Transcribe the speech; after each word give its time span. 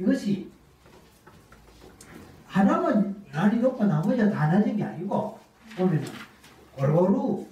이것이 0.00 0.50
하나만 2.46 3.22
유난히 3.28 3.60
높고 3.60 3.84
나머지가 3.84 4.30
다 4.30 4.48
낮은 4.48 4.76
게 4.76 4.82
아니고 4.82 5.38
보면은 5.76 6.08
골고루 6.74 7.46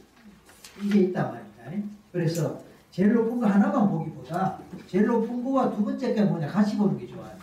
이게 0.82 1.00
있단 1.00 1.30
말이다. 1.30 1.86
그래서 2.10 2.62
제일 2.90 3.12
높은 3.12 3.38
거 3.38 3.46
하나만 3.46 3.90
보기보다 3.90 4.58
제일 4.86 5.06
높은 5.06 5.44
거와 5.44 5.76
두 5.76 5.84
번째 5.84 6.14
게 6.14 6.22
뭐냐 6.22 6.48
같이 6.48 6.76
보는 6.78 6.98
게 6.98 7.06
좋아요. 7.06 7.36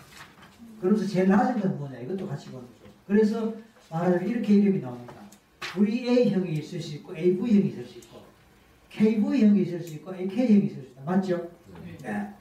그러면서 0.80 1.06
제일 1.06 1.28
낮은 1.28 1.60
건 1.60 1.78
뭐냐 1.78 2.00
이것도 2.00 2.26
같이 2.26 2.50
보는 2.50 2.66
거죠. 2.66 2.92
그래서 3.06 3.54
말하자면 3.90 4.28
이렇게 4.28 4.54
이름이 4.54 4.80
나옵니다. 4.80 5.14
VA형이 5.60 6.52
있을 6.54 6.80
수 6.80 6.96
있고 6.96 7.16
AV형이 7.16 7.68
있을 7.68 7.84
수 7.86 7.98
있고 8.00 8.22
KV형이 8.90 9.62
있을 9.62 9.80
수 9.80 9.94
있고 9.94 10.14
AK형이 10.14 10.66
있을 10.66 10.82
수 10.82 10.88
있다. 10.90 11.02
맞죠? 11.04 11.48
네. 12.02 12.35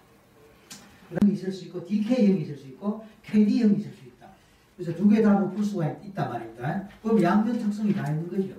그런 1.10 1.32
있을 1.32 1.52
수 1.52 1.66
있고 1.66 1.86
DK형이 1.86 2.42
있을 2.42 2.58
수 2.58 2.68
있고 2.68 3.06
KD형이 3.24 3.78
있을 3.78 3.92
수 3.92 4.06
있다. 4.06 4.28
그래서 4.76 4.96
두 4.96 5.08
개다 5.08 5.40
높을 5.40 5.64
수가 5.64 5.88
있, 5.88 6.14
단 6.14 6.30
말입니다. 6.30 6.88
그럼 7.02 7.22
양면 7.22 7.58
특성이 7.58 7.94
다 7.94 8.10
있는 8.10 8.30
거죠. 8.30 8.56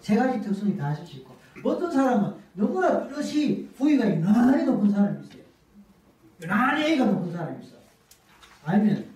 세 0.00 0.16
가지 0.16 0.40
특성이 0.40 0.76
다 0.76 0.92
있을 0.92 1.06
수 1.06 1.16
있고 1.18 1.34
어떤 1.62 1.90
사람은 1.90 2.34
너무나 2.54 3.06
뚜렷이 3.06 3.68
V가 3.76 4.08
유난히 4.08 4.64
높은 4.64 4.90
사람이 4.90 5.24
있어요. 5.24 5.42
유난히 6.42 6.84
A가 6.84 7.04
높은 7.06 7.32
사람이 7.32 7.64
있어. 7.64 7.76
아니면 8.64 9.06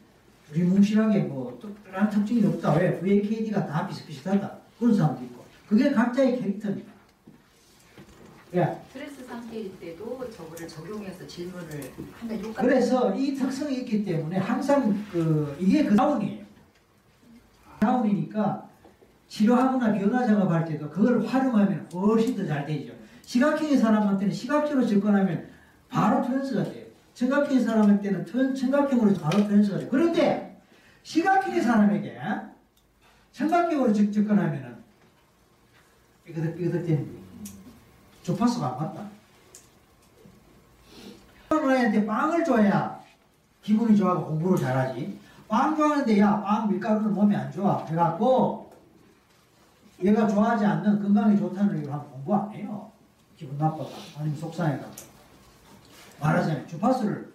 두리뭉실하게 0.48 1.20
뭐 1.20 1.58
특별한 1.60 2.10
특징이 2.10 2.44
없다. 2.46 2.74
왜? 2.74 3.00
VAKD가 3.00 3.66
다 3.66 3.86
비슷비슷하다. 3.86 4.58
그런 4.78 4.94
사람도 4.94 5.24
있고. 5.24 5.44
그게 5.68 5.90
각자의 5.90 6.38
캐릭터입니다. 6.40 6.92
예. 8.54 8.78
스트레스 8.88 9.24
상태일 9.26 9.78
때도 9.80 10.30
저거를 10.30 10.68
적용해서 10.68 11.26
질문을 11.26 11.90
하면 12.20 12.44
효과 12.44 12.62
그래서 12.62 13.14
이 13.14 13.34
특성이 13.34 13.78
있기 13.80 14.04
때문에 14.04 14.38
항상 14.38 15.04
그 15.10 15.56
이게 15.58 15.84
그 15.84 15.96
다운이에요. 15.96 16.44
다운이니까 17.80 18.68
치료하거나 19.28 19.92
변화 19.94 20.24
작업할 20.26 20.64
때도 20.66 20.88
그걸 20.90 21.24
활용하면 21.26 21.88
훨씬 21.92 22.36
더 22.36 22.46
잘 22.46 22.64
되죠. 22.64 22.92
시각형의 23.22 23.76
사람한테는 23.78 24.32
시각적으로 24.32 24.86
접근하면 24.86 25.48
바로 25.88 26.24
trance가 26.24 26.62
돼요. 26.64 26.84
청각형의 27.14 27.60
사람한테는 27.62 28.24
트- 28.24 28.54
청각형으로 28.54 29.14
바로 29.14 29.44
trance가 29.46 29.78
돼요. 29.78 29.88
그런데 29.90 30.60
시각형의 31.02 31.60
사람에게 31.62 32.16
청각형으로 33.32 33.92
접- 33.92 34.12
접근하면은 34.12 34.76
삐그덕 36.24 36.54
삐그덕 36.56 36.86
되는 36.86 37.04
거예요. 37.06 37.23
주파수가 38.24 38.66
안 38.66 38.78
맞다. 38.78 39.04
아이한테 41.50 42.04
빵을 42.04 42.44
줘야 42.44 43.00
기분이 43.62 43.96
좋아하고 43.96 44.26
공부를 44.26 44.58
잘하지. 44.58 45.20
빵 45.46 45.76
좋아하는데 45.76 46.18
야, 46.18 46.42
빵 46.42 46.68
밀가루는 46.70 47.14
몸에 47.14 47.36
안 47.36 47.52
좋아. 47.52 47.84
해갖고 47.84 48.72
얘가 50.02 50.26
좋아하지 50.26 50.64
않는 50.64 51.02
건강에 51.02 51.36
좋다는 51.36 51.76
얘기를 51.76 51.92
하면 51.92 52.10
공부 52.10 52.34
안 52.34 52.50
해요. 52.52 52.90
기분 53.36 53.56
나빠가 53.58 53.84
아니면 54.18 54.38
속상해가 54.38 54.84
말하자면 56.20 56.66
주파수를 56.66 57.32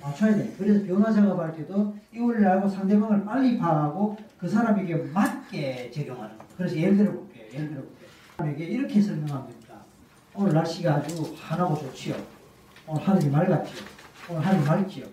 맞춰야 0.00 0.34
돼. 0.36 0.52
그래서 0.58 0.84
변화 0.84 1.12
작업할 1.12 1.54
때도 1.56 1.96
이 2.12 2.18
원리를 2.18 2.46
알고 2.46 2.68
상대방을 2.68 3.24
빨리 3.24 3.56
파악하고 3.58 4.18
그 4.38 4.48
사람에게 4.48 4.96
맞게 5.12 5.90
적용하는 5.92 6.36
거. 6.36 6.44
그래서 6.56 6.76
예를 6.76 6.96
들어 6.96 7.12
볼게요. 7.12 7.44
예를 7.54 7.68
들어 7.70 7.80
볼게요. 7.82 8.08
사람에게 8.36 8.64
이렇게 8.64 9.00
설명하면 9.00 9.48
됩니다. 9.48 9.61
오늘 10.34 10.52
날씨가 10.54 10.94
아주 10.96 11.34
환하고 11.38 11.76
좋지요. 11.78 12.16
오늘 12.86 13.06
하늘이 13.06 13.28
맑았지요. 13.28 13.84
오늘 14.30 14.46
하늘이 14.46 14.64
맑지요. 14.64 15.06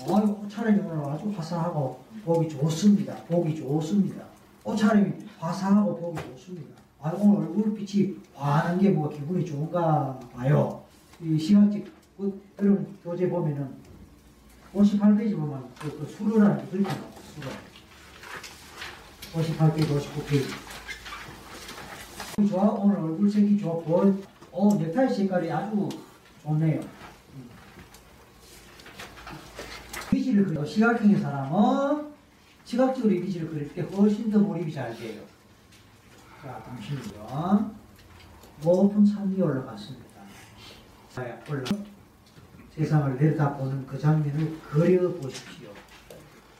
어, 0.00 0.14
옷차림이 0.44 0.80
오늘 0.80 1.04
아주 1.10 1.32
화사하고 1.36 2.02
보기 2.24 2.48
좋습니다. 2.50 3.14
보기 3.24 3.54
좋습니다. 3.56 4.24
옷차림이 4.64 5.12
화사하고 5.38 5.98
보기 5.98 6.20
좋습니다. 6.36 6.74
아, 7.00 7.12
오늘 7.16 7.48
얼굴빛이 7.48 8.16
환한 8.34 8.78
게 8.78 8.90
뭐 8.90 9.08
기분이 9.08 9.44
좋은가 9.44 10.18
봐요. 10.34 10.82
이 11.22 11.38
시각적, 11.38 11.82
그, 12.18 12.42
여러분 12.58 12.96
교재 13.02 13.28
보면은 13.28 13.74
58페이지 14.74 15.36
보면 15.36 15.68
그, 15.78 15.98
그 15.98 16.06
수로라는 16.06 16.70
게 16.70 16.78
나와요. 16.80 16.98
수로. 17.34 17.48
58페이지, 19.34 19.86
59페이지. 19.88 20.64
좋아, 22.48 22.64
오늘 22.70 22.96
얼굴색이 22.98 23.58
좋아, 23.58 23.74
보여. 23.74 24.12
어, 24.56 24.72
넥타이 24.72 25.12
색깔이 25.12 25.50
아주 25.50 25.88
좋네요. 26.44 26.80
이미지를 30.12 30.46
그려 30.46 30.64
시각형의 30.64 31.18
사람은 31.18 32.12
시각적으로 32.64 33.12
이미지를 33.12 33.48
그릴 33.50 33.74
때 33.74 33.82
훨씬 33.82 34.30
더 34.30 34.38
몰입이 34.38 34.72
잘 34.72 34.96
돼요. 34.96 35.22
자, 36.40 36.62
잠시만요. 36.64 37.74
높은 38.62 39.04
산이 39.04 39.42
올라갔습니다. 39.42 40.04
자, 41.12 41.40
올라 41.50 41.64
세상을 42.76 43.16
내려다보는 43.16 43.86
그 43.86 43.98
장면을 43.98 44.60
그려보십시오. 44.60 45.70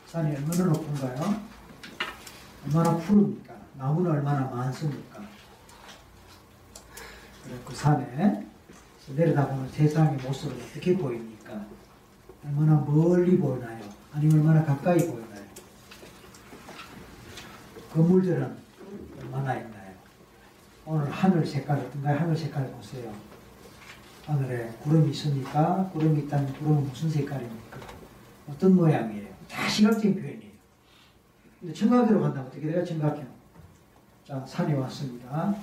산이 0.06 0.34
얼마나 0.34 0.64
높은가요? 0.64 1.40
얼마나 2.66 2.96
푸릅니까? 2.96 3.54
나무는 3.76 4.10
얼마나 4.10 4.46
많습니까? 4.48 5.13
그 7.64 7.74
산에 7.74 8.46
내려다보는 9.16 9.68
세상의 9.68 10.18
모습은 10.22 10.56
어떻게 10.56 10.96
보입니까? 10.96 11.66
얼마나 12.44 12.80
멀리 12.80 13.36
보이나요? 13.38 13.80
아니면 14.12 14.38
얼마나 14.38 14.64
가까이 14.64 14.98
보이나요? 14.98 15.44
건물들은 17.92 18.56
얼마나 19.20 19.54
있나요? 19.56 19.94
오늘 20.86 21.10
하늘 21.10 21.46
색깔 21.46 21.78
어떤가요? 21.78 22.18
하늘 22.18 22.36
색깔 22.36 22.70
보세요. 22.72 23.12
하늘에 24.26 24.70
구름이 24.82 25.10
있습니까? 25.10 25.88
구름이 25.92 26.20
있다면 26.20 26.52
구름은 26.54 26.84
무슨 26.88 27.10
색깔입니까? 27.10 27.78
어떤 28.48 28.74
모양이에요? 28.74 29.28
다 29.50 29.68
시각적인 29.68 30.14
표현이에요. 30.14 30.52
근데 31.60 31.74
청각으로 31.74 32.20
간다면 32.20 32.48
어떻게 32.48 32.66
돼요? 32.66 32.84
청각형. 32.84 33.26
자, 34.26 34.44
산이 34.46 34.74
왔습니다. 34.74 35.54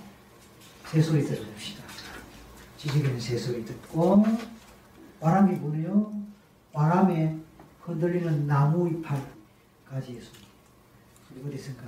새 0.91 1.01
소리 1.01 1.23
들어봅시다. 1.23 1.81
지식에는 2.77 3.17
새소리 3.17 3.63
듣고, 3.63 4.25
바람이 5.21 5.57
부네요. 5.61 6.11
바람에 6.73 7.37
흔들리는 7.79 8.45
나무 8.45 8.89
이파까지 8.89 10.11
있습니다. 10.11 10.47
그리고 11.29 11.47
어디선가 11.47 11.83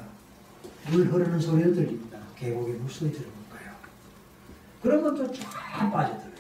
물 0.90 1.12
흐르는 1.12 1.38
소리도 1.38 1.74
들립니다. 1.74 2.18
계곡의 2.38 2.76
물소리 2.76 3.12
들어볼까요? 3.12 3.76
그런 4.82 5.02
것도 5.04 5.34
쫙 5.34 5.92
빠져들어요. 5.92 6.34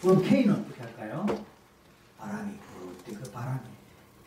그럼 0.00 0.22
K는 0.22 0.54
어떻게 0.54 0.80
할까요? 0.80 1.26
바람이 2.18 2.52
부을 2.56 2.98
때그 2.98 3.32
바람이 3.32 3.60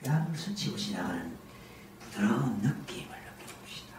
뺨을 0.04 0.36
스치고 0.36 0.76
지나가는 0.76 1.32
부드러운 2.02 2.58
느낌을 2.58 3.08
느껴봅시다. 3.08 3.96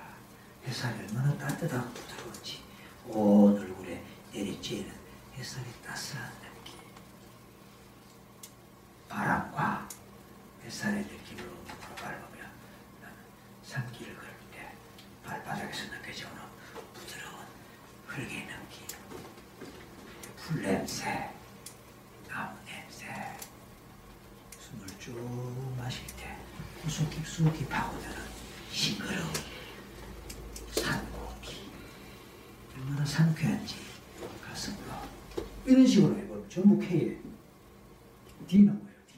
햇살이 0.66 0.98
얼마나 0.98 1.34
따뜻하고 1.38 1.88
부드러운지 1.94 2.62
온 3.08 3.58
얼굴에 3.58 4.02
내리쬐는 4.64 4.90
햇살이 5.34 5.66
따스한 5.84 6.32
느낌. 6.40 6.78
바람과 9.08 9.86
햇살의 10.64 11.04
느낌으로 11.04 11.44
눈으로 11.50 11.94
밟으면 11.96 12.50
나는 13.02 13.16
산길을 13.62 14.16
걸을 14.16 14.30
때 14.52 14.72
발바닥에서 15.22 15.92
느껴지는 15.92 16.32
부드러운 16.94 17.44
흙의 18.06 18.46
느낌, 18.46 18.86
풀 20.36 20.62
냄새, 20.62 21.30
나무 22.26 22.56
냄새, 22.64 23.36
숨을 24.58 24.86
쭉 24.98 25.74
마실 25.76 26.06
때 26.16 26.38
수깊수깊 26.88 27.68
파고드는 27.68 28.16
싱그러운 28.72 29.32
산 30.72 31.12
공기. 31.12 31.70
얼마나 32.74 33.04
상쾌한지 33.04 33.83
이런 35.74 35.84
식으로 35.88 36.16
해보면 36.16 36.44
전부 36.48 36.78
K예요. 36.78 37.16
D는 38.46 38.66
뭐예요? 38.78 38.96
D. 39.08 39.14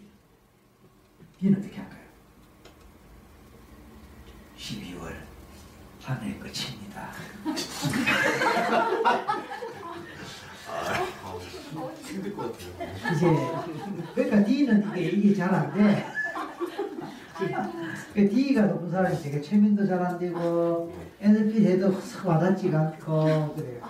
D는 1.38 1.58
어떻게 1.58 1.76
할까요? 1.76 2.00
12월 4.56 5.12
한 6.02 6.22
해 6.22 6.34
끝입니다. 6.38 7.10
힘들 12.06 12.34
것 12.34 12.52
같아요. 12.52 13.14
이제 13.14 13.26
그러니까 14.14 14.44
D는 14.44 14.90
이게 14.96 15.08
이게 15.10 15.34
잘안 15.34 15.74
돼. 15.74 16.06
그 18.14 18.28
D가 18.30 18.62
높은 18.62 18.90
사람이 18.90 19.20
되게 19.20 19.42
최면도 19.42 19.86
잘 19.86 20.02
안 20.02 20.18
되고 20.18 20.90
NLP 21.20 21.66
해도 21.66 21.92
싹 22.00 22.26
와닿지가 22.26 22.78
않고 22.80 23.54
그래요. 23.56 23.85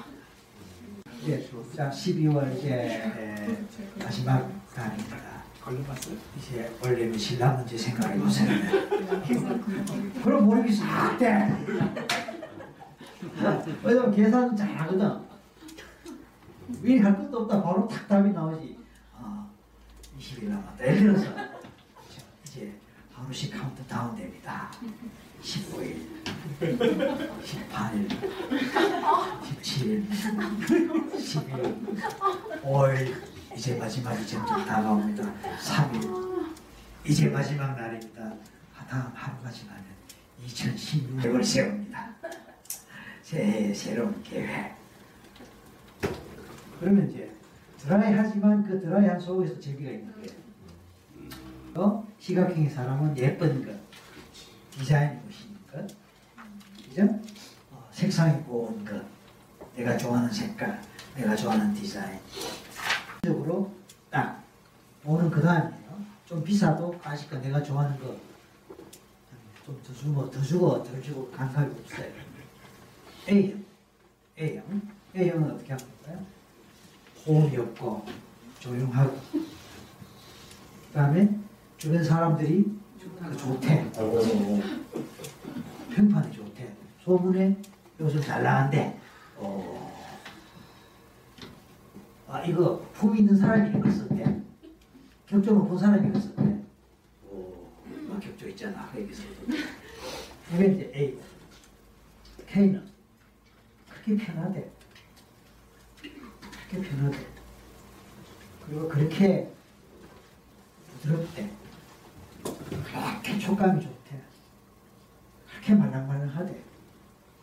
예, 1.28 1.42
자 1.74 1.90
12월 1.90 2.56
이제 2.56 2.72
에, 2.72 3.58
마지막 3.98 4.48
달입니다. 4.74 5.16
걸려봤어요? 5.60 6.16
이제 6.38 6.72
원래는 6.80 7.18
신랑 7.18 7.56
문제 7.56 7.76
생각해 7.76 8.16
보세요. 8.18 8.48
그럼 10.22 10.44
모르겠어. 10.44 10.84
안 10.84 11.18
돼. 11.18 11.50
왜냐면 13.82 14.14
계산은 14.14 14.56
잘하거든. 14.56 15.26
미리 16.80 17.00
할 17.00 17.16
것도 17.16 17.38
없다. 17.40 17.60
바로 17.62 17.88
탁 17.88 18.06
답이 18.06 18.30
나오지. 18.30 18.78
아, 19.14 19.48
20일 20.18 20.44
남았다. 20.48 20.86
예를 20.86 20.98
들어서 21.00 21.34
자, 21.34 21.50
이제 22.44 22.72
하루씩 23.12 23.52
카운트 23.52 23.82
다운 23.88 24.14
됩니다. 24.14 24.70
19일, 25.42 25.96
18일, 26.60 28.08
17일, 29.42 30.08
10일, 31.12 32.62
5일, 32.62 33.14
이제 33.56 33.76
마지막이 33.76 34.26
점점 34.26 34.64
다가옵니다. 34.64 35.24
3일, 35.58 36.54
이제 37.04 37.28
마지막 37.28 37.76
날입니다. 37.76 38.34
다음 38.88 39.10
하루가 39.14 39.50
지나면 39.50 39.84
2016년을 40.46 41.44
세웁니다. 41.44 42.14
새해 43.22 43.74
새로운 43.74 44.22
계획. 44.22 44.76
그러면 46.78 47.10
이제 47.10 47.34
드라이하지만 47.78 48.62
그 48.64 48.80
드라이한 48.80 49.18
속에서 49.18 49.58
재미가 49.58 49.90
있는 49.90 50.12
거예요. 50.12 50.46
어? 51.74 52.06
시각형의 52.18 52.70
사람은 52.70 53.18
예쁜 53.18 53.64
것, 53.64 53.74
디자인이 54.70 55.20
멋있는 55.24 55.56
것, 55.70 56.05
그죠? 56.96 57.20
어, 57.72 57.86
색상이 57.92 58.42
고운 58.44 58.82
것, 58.82 59.02
내가 59.76 59.98
좋아하는 59.98 60.32
색깔, 60.32 60.80
내가 61.14 61.36
좋아하는 61.36 61.74
디자인. 61.74 62.18
적으로 63.22 63.70
딱 64.08 64.42
오는 65.04 65.28
그 65.30 65.42
다음이에요. 65.42 65.76
좀 66.24 66.42
비싸도 66.42 66.98
아직까 67.04 67.38
내가 67.40 67.62
좋아하는 67.62 67.98
거 68.00 68.16
좀 69.66 69.82
더 69.82 69.92
주고 69.92 70.30
더 70.30 70.40
주고 70.40 70.82
더 70.84 71.00
주고 71.02 71.28
감각이 71.32 71.68
없어요. 71.80 72.08
A형, 73.28 73.64
A형, 74.38 74.80
A형은 75.16 75.50
어떻게 75.50 75.72
하는 75.72 75.84
거예요? 76.04 76.24
호흡이 77.26 77.56
없고 77.58 78.06
조용하고 78.60 79.20
그다음에 80.88 81.36
주변 81.76 82.02
사람들이 82.04 82.64
그 83.18 83.36
좋대. 83.36 83.90
평판이 85.96 86.32
좋대. 86.32 86.45
소문에 87.06 87.56
요즘 88.00 88.20
잘 88.20 88.42
나간대. 88.42 88.98
어. 89.36 89.94
아 92.26 92.42
이거 92.42 92.80
품 92.92 93.16
있는 93.16 93.36
사람이 93.36 93.78
읽었었대. 93.78 94.42
격조를 95.28 95.68
본 95.68 95.78
사람이 95.78 96.08
읽었었대. 96.08 96.42
오, 97.30 97.68
막 98.08 98.18
격조 98.18 98.48
있잖아. 98.48 98.90
여기서. 98.98 99.22
이게 100.52 100.66
이제 100.66 100.92
A. 100.96 101.18
K는 102.48 102.84
그렇게 103.88 104.24
편하대. 104.24 104.68
그렇게 106.00 106.88
편하대. 106.88 107.18
그리고 108.66 108.88
그렇게 108.88 109.52
부드럽대. 111.02 111.50
그렇게 112.42 113.38
촉감이 113.38 113.80
좋대. 113.80 114.20
그렇게 115.48 115.74
말랑말랑하대. 115.74 116.75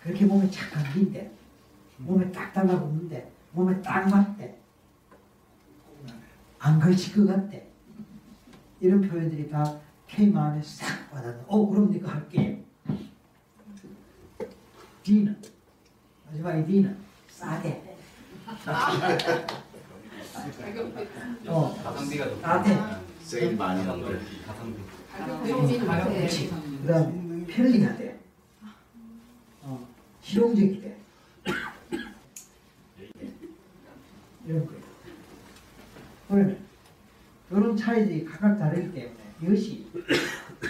그렇게 0.04 0.26
몸에 0.26 0.50
착 0.52 0.70
감긴대. 0.72 1.32
몸에 1.98 2.30
딱 2.32 2.52
달라붙는데, 2.52 3.32
몸에 3.54 3.82
딱 3.82 4.10
맞대. 4.10 4.58
안 6.60 6.80
걸칠 6.80 7.16
것 7.16 7.26
같대. 7.28 7.68
이런 8.82 9.02
표현들이 9.02 9.50
다 9.50 9.80
K 10.08 10.30
마음에 10.30 10.62
싹 10.62 10.86
와닿는. 11.14 11.46
어, 11.48 11.70
그럼 11.70 11.90
내가 11.92 12.16
할게. 12.16 12.62
D는 15.04 15.42
마지막에 16.28 16.66
D는 16.66 16.98
싸대. 17.30 17.96
어, 21.48 21.76
가성비가. 21.82 22.36
싸대. 22.42 22.78
세일 23.22 23.56
많이 23.56 23.84
하는데. 23.86 24.20
가성비. 24.46 25.80
그렇지. 25.80 26.50
그다음 26.82 27.46
편리하대. 27.48 28.12
어, 30.33 30.53
실용적이대. 30.53 30.97
이런 34.45 34.65
거예요. 34.65 34.83
그러면 36.27 36.57
이런 37.51 37.77
차이들이 37.77 38.25
각각 38.25 38.57
다르기 38.57 38.91
때문에 38.91 39.15
이것이 39.41 39.88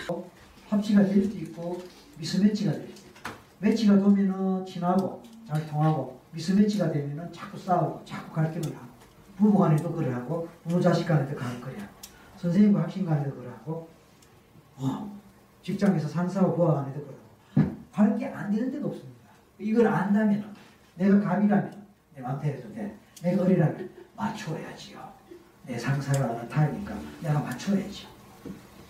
어, 0.10 0.30
합치가 0.69 1.04
될 1.06 1.24
수도 1.24 1.38
있고 1.38 1.81
미스매치가 2.18 2.74
될 2.74 2.88
수도 2.94 3.07
있고 3.07 3.31
매치가 3.60 3.98
되면은 3.98 4.65
친하고 4.65 5.24
잘 5.48 5.65
통하고 5.68 6.19
미스매치가 6.31 6.92
되면은 6.92 7.31
자꾸 7.31 7.57
싸우고 7.57 8.04
자꾸 8.06 8.33
갈등을 8.33 8.75
하고 8.75 8.88
부부 9.38 9.57
간에도 9.57 9.92
그래 9.92 10.12
하고 10.12 10.48
부모 10.63 10.80
자식 10.81 11.06
간에도 11.07 11.36
그래 11.36 11.45
하고 11.45 11.94
선생님과 12.38 12.83
학생 12.83 13.06
간에도 13.06 13.33
그래 13.36 13.48
하고 13.48 13.89
어, 14.75 15.19
직장에서 15.63 16.07
상사와 16.07 16.54
부하 16.54 16.75
간에도 16.75 17.00
그러고 17.01 17.74
관계 17.92 18.27
안 18.27 18.51
되는 18.51 18.69
데가 18.71 18.88
없습니다. 18.88 19.23
이걸 19.63 19.88
안다면 19.88 20.54
내가 20.95 21.19
갑이라면 21.19 21.83
내 22.15 22.21
돼. 22.74 22.98
내가 23.21 23.44
어리라면 23.44 23.89
맞춰야지요. 24.15 25.13
내 25.65 25.80
상사가 25.80 26.31
어느 26.31 26.48
타입니까? 26.50 26.95
내가 27.21 27.39
맞춰야죠. 27.39 28.07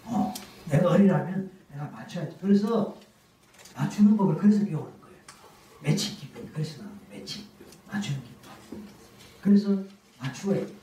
어, 0.05 0.33
내가 0.69 0.89
어리라면 0.89 1.51
내가 1.71 1.85
맞춰야지. 1.85 2.37
그래서 2.41 2.97
맞추는 3.75 4.17
법을 4.17 4.35
그래서 4.35 4.59
배우는 4.65 4.75
거예요. 5.01 5.17
매칭 5.81 6.17
기법. 6.17 6.51
그래서 6.53 6.81
거예요. 6.83 6.99
매칭. 7.11 7.43
맞추는 7.91 8.21
기법. 8.21 8.51
그래서 9.41 9.77
맞추어야 10.19 10.65
돼. 10.65 10.73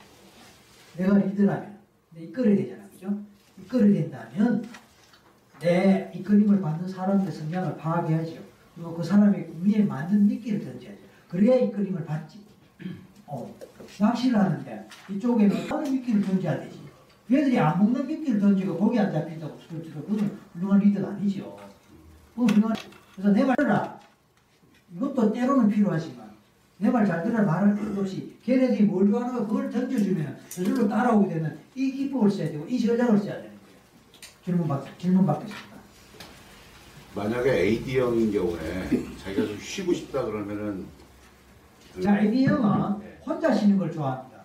내가 0.97 1.17
리더라면 1.17 1.77
내 2.11 2.23
이끌어야 2.23 2.55
되잖아. 2.55 2.83
그죠? 2.91 3.19
이끌어야 3.59 3.93
된다면 3.93 4.67
내 5.59 6.11
이끌림을 6.15 6.61
받는 6.61 6.87
사람들의 6.87 7.31
성향을 7.31 7.77
파악해야죠. 7.77 8.50
그리고 8.75 8.93
그 8.95 9.03
사람의 9.03 9.51
위에 9.63 9.83
맞는 9.83 10.27
미끼를 10.27 10.63
던져야죠. 10.63 10.99
그래야 11.29 11.55
이끌림을 11.57 12.05
받지. 12.05 12.39
어, 13.27 13.53
낚시를 13.99 14.37
하는데 14.37 14.87
이쪽에는 15.09 15.67
다른 15.67 15.91
미끼를 15.93 16.21
던져야 16.21 16.59
되지. 16.59 16.79
얘들이 17.31 17.57
안 17.59 17.79
먹는 17.79 18.05
미끼를 18.07 18.39
던지고 18.39 18.77
거기 18.77 18.99
안 18.99 19.11
잡힌다고 19.11 19.57
그렇죠. 19.69 20.01
그건 20.03 20.37
훌륭한 20.53 20.79
리더가 20.79 21.09
아니죠. 21.13 21.57
그 22.35 22.43
훌륭한 22.45 22.75
그래서 23.15 23.29
내말 23.31 23.55
들어라. 23.55 23.99
이것도 24.95 25.31
때로는 25.31 25.69
필요하지만 25.69 26.31
내 26.77 26.89
말 26.89 27.05
잘 27.05 27.23
들어 27.23 27.43
말할 27.43 27.75
필요 27.75 28.01
없이 28.01 28.35
걔네들이 28.43 28.83
뭘 28.85 29.07
좋아하는 29.07 29.35
거 29.35 29.47
그걸 29.47 29.69
던져주면 29.69 30.39
저절로 30.49 30.89
따라오게 30.89 31.31
되는 31.35 31.57
이 31.75 31.91
기법을 31.91 32.29
써야 32.31 32.49
되고 32.49 32.65
이 32.67 32.79
전략을 32.79 33.17
써야 33.19 33.35
되는 33.35 33.49
거예요. 33.51 33.77
질문 34.43 34.67
받 34.67 34.99
질문 34.99 35.25
받겠습니다. 35.25 35.70
만약에 37.15 37.51
AD형인 37.51 38.31
경우에 38.31 38.89
자기가 39.23 39.45
좀 39.47 39.57
쉬고 39.59 39.93
싶다 39.93 40.23
그러면은 40.23 40.85
그 41.93 42.01
자, 42.01 42.17
에디 42.19 42.45
형은 42.45 42.99
네. 42.99 43.19
혼자 43.25 43.53
쉬는 43.53 43.77
걸 43.77 43.91
좋아합니다. 43.91 44.41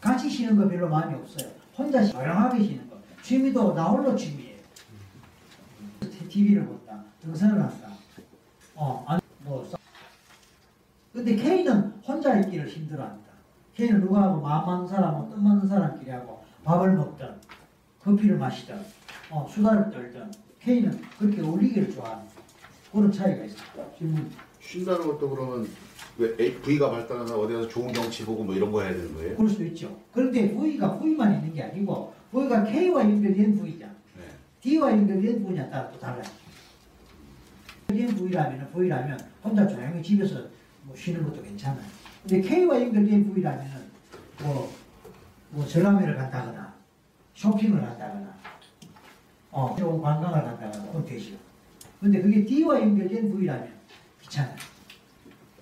같이 0.00 0.28
쉬는 0.28 0.56
거 0.56 0.68
별로 0.68 0.88
많이 0.88 1.14
없어요. 1.14 1.48
혼자 1.76 2.02
쉬- 2.02 2.12
조용하게 2.12 2.64
쉬는 2.64 2.90
거. 2.90 2.96
취미도 3.22 3.74
나 3.74 3.84
홀로 3.84 4.16
취미예요. 4.16 4.58
TV를 6.28 6.66
본다, 6.66 7.04
등산을 7.22 7.62
한다. 7.62 7.88
어, 8.74 9.04
아니, 9.06 9.20
뭐. 9.44 9.64
싸- 9.70 9.78
근데 11.12 11.36
K는 11.36 11.92
혼자 12.06 12.38
있기를 12.40 12.68
힘들어합니다. 12.68 13.28
K는 13.76 14.00
누구하고 14.00 14.40
마음 14.40 14.66
맞는 14.66 14.88
사람하고 14.88 15.30
뜻 15.30 15.36
맞는 15.40 15.68
사람끼리 15.68 16.10
하고 16.10 16.44
밥을 16.64 16.92
먹든 16.94 17.36
커피를 18.02 18.36
마시든 18.36 18.80
어, 19.30 19.46
수다를 19.48 19.90
떨든 19.90 20.30
K는 20.68 21.00
그렇게 21.18 21.40
어울리기를 21.40 21.90
좋아합니다. 21.92 22.34
그런 22.92 23.10
차이가 23.10 23.42
있습니다. 23.42 23.96
질문. 23.96 24.30
쉰다는 24.60 25.06
것도 25.06 25.30
그러면 25.30 25.66
왜 26.18 26.36
V가 26.60 26.90
발달하면 26.90 27.32
어디 27.32 27.54
가서 27.54 27.68
좋은 27.68 27.90
경치 27.90 28.26
보고 28.26 28.44
뭐 28.44 28.54
이런 28.54 28.70
거 28.70 28.82
해야 28.82 28.92
되는 28.92 29.14
거예요? 29.14 29.36
그럴 29.36 29.48
수 29.48 29.64
있죠. 29.64 29.98
그런데 30.12 30.54
V가 30.54 30.98
V만 30.98 31.36
있는 31.36 31.54
게 31.54 31.62
아니고 31.62 32.12
V가 32.30 32.64
K와 32.64 33.00
연결된 33.02 33.58
V잖아. 33.58 33.94
네. 34.18 34.24
D와 34.60 34.90
연결된 34.92 35.42
V냐 35.42 35.70
따라 35.70 35.90
또 35.90 35.98
달라요. 35.98 36.22
연결된 37.88 38.16
V라면 38.16 38.70
V라면 38.70 39.18
혼자 39.42 39.66
조용히 39.66 40.02
집에서 40.02 40.42
뭐 40.82 40.94
쉬는 40.94 41.24
것도 41.24 41.42
괜찮아요. 41.42 41.86
근데 42.28 42.46
K와 42.46 42.78
연결된 42.78 43.32
V라면은 43.32 43.88
뭐, 44.42 44.70
뭐 45.50 45.66
전람회를 45.66 46.14
간다거나 46.14 46.74
쇼핑을 47.32 47.82
한다거나 47.82 48.36
어, 49.58 49.74
좋은 49.76 50.00
관광을 50.00 50.40
간다거나 50.44 50.86
그건 50.86 51.04
되죠. 51.04 51.34
근데 52.00 52.22
그게 52.22 52.44
D와 52.44 52.80
연결된 52.80 53.28
V라면 53.28 53.72
귀찮아요. 54.22 54.54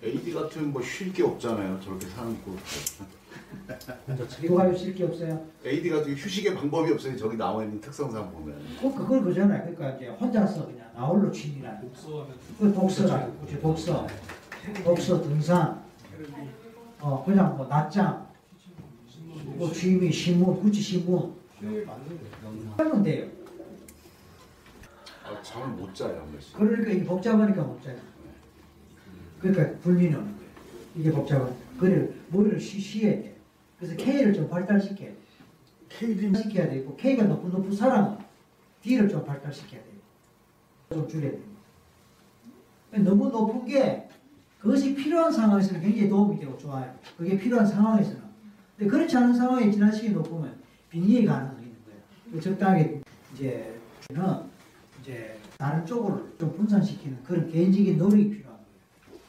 AD 0.04 0.34
같으면 0.34 0.70
뭐쉴 0.74 1.14
게 1.14 1.22
없잖아요. 1.22 1.80
저렇게 1.80 2.06
사는 2.08 2.36
거. 2.44 2.52
누가 4.42 4.68
있을 4.68 4.94
게 4.94 5.04
없어요. 5.04 5.46
AD가 5.64 6.02
되게 6.02 6.14
휴식의 6.14 6.54
방법이 6.54 6.92
없어요. 6.92 7.16
저기 7.16 7.38
나와 7.38 7.64
있는 7.64 7.80
특성상 7.80 8.30
보면. 8.32 8.60
그, 8.82 8.94
그걸 8.94 9.24
그잖아요. 9.24 9.62
그러니까 9.62 9.96
이제 9.96 10.08
혼자서 10.08 10.66
그냥 10.66 10.90
나홀로 10.94 11.32
취미라. 11.32 11.80
독서하면 11.80 12.36
그 12.58 12.74
독서라. 12.74 13.30
그치, 13.40 13.60
독서. 13.62 14.06
독서, 14.84 15.22
등산. 15.22 15.82
어, 17.00 17.24
그냥 17.24 17.56
뭐 17.56 17.66
낮장. 17.66 18.26
뭐 19.54 19.72
취미, 19.72 20.12
신문, 20.12 20.60
구치 20.60 20.82
신문. 20.82 21.32
하면 22.76 23.02
돼요. 23.02 23.45
아, 25.56 25.60
잠을 25.60 25.76
못 25.76 25.94
자요 25.94 26.20
한 26.20 26.30
번씩. 26.30 26.54
그러니까 26.54 26.90
이게 26.90 27.04
복잡하니까 27.04 27.62
못 27.62 27.82
자요. 27.82 27.96
그러니까 29.40 29.78
불민이 29.80 30.14
오는 30.14 30.36
거예요. 30.36 30.50
이게 30.96 31.10
복잡한. 31.10 31.54
그래, 31.78 32.08
머리를 32.30 32.60
쉬, 32.60 32.78
쉬어야 32.78 33.12
돼. 33.12 33.36
그래서 33.78 33.96
K를 33.96 34.32
좀 34.32 34.48
발달시켜야 34.48 35.08
돼. 35.08 35.16
K를 35.88 36.34
시켜야 36.36 36.68
되고, 36.68 36.96
K가 36.96 37.24
높은 37.24 37.50
높은 37.50 37.74
사람은 37.74 38.18
D를 38.82 39.08
좀 39.08 39.24
발달시켜야 39.24 39.80
돼요. 39.82 39.94
좀 40.90 41.08
줄여야 41.08 41.32
돼요. 41.32 41.56
너무 43.04 43.28
높은 43.28 43.66
게 43.66 44.08
그것이 44.58 44.94
필요한 44.94 45.30
상황에서는 45.30 45.80
굉장히 45.80 46.08
도움이 46.08 46.40
되고 46.40 46.56
좋아요. 46.56 46.94
그게 47.16 47.36
필요한 47.36 47.66
상황에서는. 47.66 48.22
근데 48.76 48.90
그렇지 48.90 49.16
않은 49.16 49.34
상황에 49.34 49.70
시기 49.92 50.10
높으면 50.10 50.58
빙의의 50.90 51.26
가능성이 51.26 51.66
있는 51.66 51.76
거예요. 51.84 52.00
그 52.32 52.40
적당하게 52.40 53.00
이제 53.34 53.78
는 54.10 54.22
이제 55.00 55.36
다른 55.58 55.86
쪽으로 55.86 56.36
좀 56.38 56.54
분산시키는 56.56 57.22
그런 57.24 57.50
개인적인 57.50 57.96
노력이 57.96 58.30
필요한 58.30 58.58
거예요. 58.58 59.20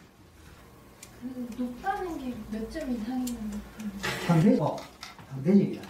그 1.55 1.61
높다는 1.63 2.17
게 2.19 2.35
몇 2.51 2.69
점 2.69 2.91
이상이면 2.91 3.61
상대, 4.25 4.57
어, 4.59 4.75
상대적이야. 5.31 5.81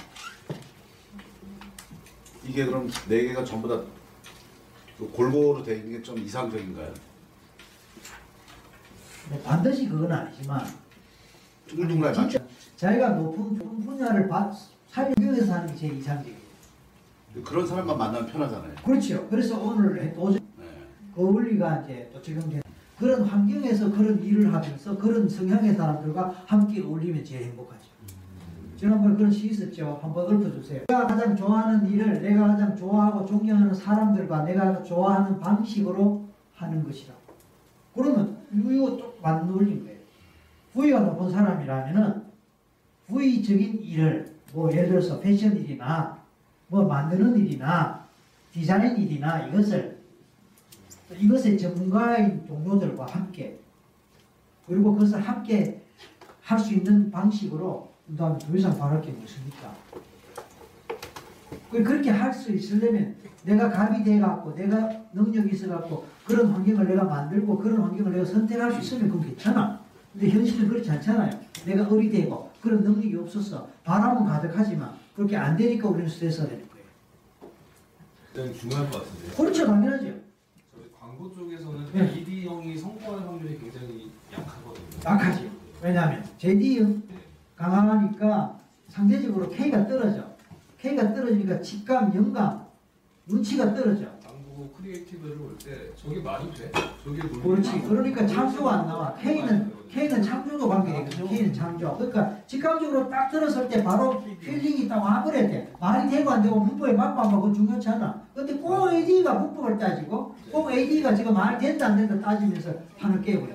이게 2.44 2.66
그럼 2.66 2.88
네 3.10 3.24
개가 3.24 3.44
전부 3.44 3.68
다그 3.68 5.12
골고루 5.12 5.64
돼 5.64 5.78
있는 5.78 5.92
게 5.98 6.04
좀 6.04 6.18
이상적인가요? 6.20 6.94
뭐 9.30 9.40
반드시 9.42 9.90
그건 9.90 10.12
아니지만 10.12 10.66
둥글둥글 11.68 12.08
맞죠? 12.10 12.22
진짜 12.30 12.46
자기가 12.78 13.10
높은 13.10 13.58
분- 13.58 13.86
분야를 13.86 14.28
바- 14.30 14.52
살리면서 14.92 15.54
하는 15.54 15.68
게 15.68 15.76
제일 15.76 15.98
이상적이에요. 15.98 16.37
그런 17.44 17.66
사람만 17.66 17.98
만나면 17.98 18.28
편하잖아요. 18.28 18.76
그렇죠. 18.84 19.28
그래서 19.30 19.60
오늘 19.60 20.14
도저 20.14 20.40
네. 20.40 20.66
그 21.16 21.24
원리가 21.24 21.82
이제 21.82 22.10
또 22.14 22.20
이제 22.20 22.62
그런 22.98 23.24
환경에서 23.24 23.92
그런 23.92 24.22
일을 24.24 24.54
하면서 24.54 24.98
그런 24.98 25.30
성향의 25.30 25.76
사람들과 25.76 26.44
함께 26.46 26.82
어울리면 26.82 27.24
제일 27.24 27.44
행복하죠. 27.44 27.88
지난번에 28.76 29.16
그런 29.16 29.32
시 29.32 29.48
있었죠. 29.48 30.00
한번 30.02 30.32
읊어주세요. 30.32 30.84
내가 30.88 31.08
가장 31.08 31.36
좋아하는 31.36 31.90
일을 31.90 32.22
내가 32.22 32.48
가장 32.48 32.76
좋아하고 32.76 33.26
존경하는 33.26 33.74
사람들과 33.74 34.44
내가 34.44 34.84
좋아하는 34.84 35.40
방식으로 35.40 36.26
하는 36.54 36.84
것이라. 36.84 37.14
그러면 37.96 38.38
이거 38.54 38.98
또 38.98 39.16
맞는 39.22 39.48
논리인 39.48 39.84
거예요. 39.84 39.98
부위가 40.74 41.00
높은 41.00 41.32
사람이라면은 41.32 42.24
부위적인 43.08 43.82
일을 43.82 44.36
뭐 44.54 44.72
예를 44.72 44.90
들어서 44.90 45.20
패션 45.20 45.56
일이나 45.58 46.17
뭐 46.68 46.84
만드는 46.86 47.38
일이나 47.38 48.06
디자인 48.54 48.98
일이나 48.98 49.46
이것을 49.48 49.98
이것의 51.18 51.58
전문가인 51.58 52.46
동료들과 52.46 53.06
함께 53.06 53.58
그리고 54.68 54.94
그것을 54.94 55.22
함께 55.22 55.82
할 56.42 56.58
수 56.60 56.74
있는 56.74 57.12
방식으로 57.12 57.90
그다음에 58.08 58.38
더 58.40 58.56
이상 58.56 58.78
바랄 58.78 59.02
게 59.02 59.12
무엇입니까? 59.12 59.74
그- 61.72 61.84
그렇게 61.84 62.10
할 62.10 62.34
수 62.34 62.54
있으려면 62.54 63.16
내가 63.44 63.70
갑이 63.70 64.04
돼 64.04 64.20
갖고 64.20 64.54
내가 64.56 64.90
능력이 65.14 65.56
있어 65.56 65.68
갖고 65.70 66.06
그런 66.26 66.48
환경을 66.52 66.88
내가 66.88 67.04
만들고 67.04 67.58
그런 67.58 67.82
환경을 67.82 68.12
내가 68.14 68.26
선택할 68.26 68.72
수 68.74 68.80
있으면 68.80 69.10
그건 69.12 69.26
괜찮아. 69.28 69.80
근데 70.14 70.30
현실은 70.30 70.68
그렇지 70.70 70.90
않잖아요. 70.92 71.30
내가 71.66 71.88
어리되고 71.88 72.50
그런 72.62 72.82
능력이 72.82 73.16
없어서 73.18 73.68
바람은 73.84 74.26
가득하지만 74.26 74.92
그렇게 75.18 75.36
안 75.36 75.58
되니까 75.58 75.90
우리는 75.90 76.08
스트레스가 76.08 76.48
되는 76.48 76.64
거예요. 76.70 76.86
굉장히 78.36 78.60
중요할 78.60 78.92
것 78.92 79.04
같은데요. 79.04 79.32
그렇죠, 79.36 79.66
당연하죠. 79.66 80.04
저희 80.06 80.92
광고 81.00 81.34
쪽에서는 81.34 81.88
네. 81.92 82.14
AD형이 82.20 82.78
성공할 82.78 83.28
확률이 83.28 83.58
굉장히 83.58 84.12
약하거든요. 84.32 84.86
약하죠. 85.04 85.50
왜냐하면 85.82 86.24
AD형 86.38 87.02
네. 87.10 87.16
강하니까 87.56 88.60
상대적으로 88.90 89.50
K가 89.50 89.88
떨어져. 89.88 90.24
K가 90.80 91.16
떨어지니까 91.16 91.62
직감, 91.64 92.14
영감, 92.16 92.68
눈치가 93.26 93.74
떨어져. 93.74 94.06
광고 94.24 94.70
creative를 94.78 95.36
볼 95.36 95.58
때 95.58 95.92
저게 95.96 96.22
말이 96.22 96.54
돼? 96.54 96.72
저게 97.04 97.28
그렇지. 97.28 97.82
그러니까 97.82 98.28
창조가 98.28 98.72
안 98.82 98.88
나와. 98.88 99.16
K는 99.16 99.74
K는 99.90 100.22
창조도 100.22 100.68
관계되거든. 100.68 101.28
K는 101.28 101.54
창조. 101.54 101.96
그러니까 101.98 102.38
직감적으로 102.46 103.10
딱 103.10 103.30
들었을 103.30 103.70
때 103.70 103.84
바로 103.84 104.24
feeling이 104.24 104.86
있다고 104.86 105.32
돼. 105.32 105.74
말이 105.80 106.10
되고 106.10 106.30
안 106.30 106.42
되고 106.42 106.60
문법에 106.60 106.94
맞고 106.94 107.22
안 107.22 107.32
맞고 107.32 107.54
중요치 107.54 107.90
않아. 107.90 108.22
근데 108.34 108.54
꼭 108.56 108.92
AD가 108.92 109.34
문법을 109.34 109.78
따지고 109.78 110.36
꼭 110.52 110.72
AD가 110.72 111.16
지금 111.16 111.34
말이 111.34 111.58
된다 111.58 111.88
안 111.88 111.98
된다 111.98 112.20
따지면서 112.20 112.72
판을 113.00 113.22
깨버려. 113.22 113.54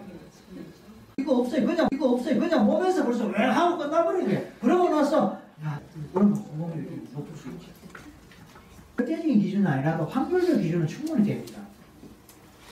이거 1.19 1.39
없어요. 1.39 1.67
그냥 1.67 1.87
이거 1.93 2.11
없어요. 2.11 2.39
그냥 2.41 2.67
몸에서 2.67 3.05
벌써 3.05 3.27
왜 3.27 3.45
하고 3.45 3.79
끝나버리게. 3.79 4.53
그러고 4.61 4.89
나서 4.89 5.39
야 5.65 5.79
그러면 6.13 6.35
공공률이 6.35 7.09
높을 7.13 7.37
수 7.37 7.49
있지. 7.51 7.69
절대적인 8.97 9.41
기준은 9.41 9.67
아니라도 9.67 10.05
확률적 10.07 10.61
기준은 10.61 10.87
충분히 10.87 11.25
됩니다. 11.25 11.61